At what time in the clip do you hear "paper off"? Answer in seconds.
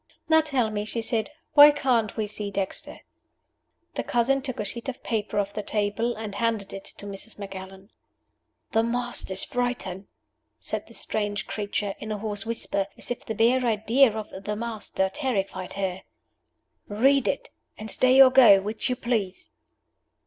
5.03-5.53